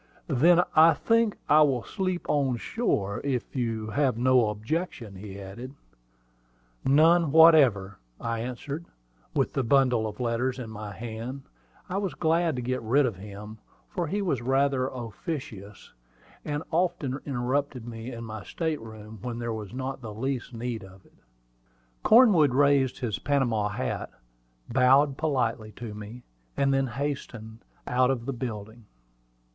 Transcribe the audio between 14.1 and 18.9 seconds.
was rather officious, and often interrupted me in my state